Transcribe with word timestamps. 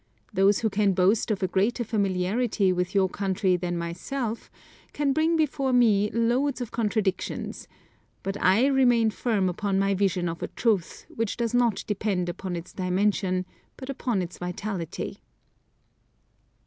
Those 0.33 0.61
who 0.61 0.69
can 0.71 0.93
boast 0.93 1.29
of 1.29 1.43
a 1.43 1.47
greater 1.47 1.83
familiarity 1.83 2.73
with 2.73 2.95
your 2.95 3.07
country 3.07 3.55
than 3.55 3.77
myself, 3.77 4.49
can 4.93 5.13
bring 5.13 5.35
before 5.35 5.71
me 5.71 6.09
loads 6.09 6.59
of 6.59 6.71
contradictions, 6.71 7.67
but 8.23 8.35
I 8.41 8.65
remain 8.65 9.11
firm 9.11 9.47
upon 9.47 9.77
my 9.77 9.93
vision 9.93 10.27
of 10.27 10.41
a 10.41 10.47
truth, 10.47 11.05
which 11.09 11.37
does 11.37 11.53
not 11.53 11.83
depend 11.85 12.29
upon 12.29 12.55
its 12.55 12.73
dimension, 12.73 13.45
but 13.77 13.91
upon 13.91 14.23
its 14.23 14.39
vitality. 14.39 15.21